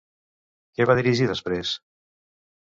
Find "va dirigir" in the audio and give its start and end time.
0.91-1.27